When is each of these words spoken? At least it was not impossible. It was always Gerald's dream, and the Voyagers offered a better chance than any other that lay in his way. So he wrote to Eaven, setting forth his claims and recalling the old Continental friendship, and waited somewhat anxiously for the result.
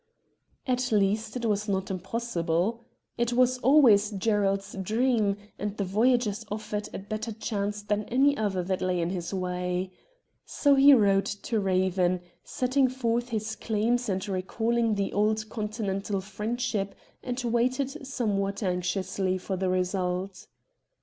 At 0.65 0.91
least 0.91 1.35
it 1.37 1.45
was 1.45 1.69
not 1.69 1.91
impossible. 1.91 2.85
It 3.19 3.33
was 3.33 3.59
always 3.59 4.09
Gerald's 4.09 4.73
dream, 4.81 5.37
and 5.59 5.77
the 5.77 5.83
Voyagers 5.83 6.43
offered 6.49 6.89
a 6.91 6.97
better 6.97 7.31
chance 7.31 7.83
than 7.83 8.05
any 8.05 8.35
other 8.35 8.63
that 8.63 8.81
lay 8.81 8.99
in 8.99 9.11
his 9.11 9.31
way. 9.31 9.91
So 10.43 10.73
he 10.73 10.95
wrote 10.95 11.25
to 11.43 11.69
Eaven, 11.69 12.21
setting 12.43 12.89
forth 12.89 13.29
his 13.29 13.55
claims 13.55 14.09
and 14.09 14.27
recalling 14.27 14.95
the 14.95 15.13
old 15.13 15.47
Continental 15.49 16.19
friendship, 16.19 16.95
and 17.21 17.39
waited 17.43 18.07
somewhat 18.07 18.63
anxiously 18.63 19.37
for 19.37 19.55
the 19.55 19.69
result. 19.69 20.47